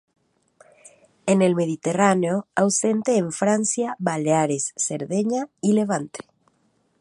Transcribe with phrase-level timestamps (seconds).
[1.27, 6.21] En el Mediterráneo, ausente en Francia, Baleares, Cerdeña y Levante.